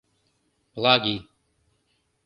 Плагий. 0.73 1.19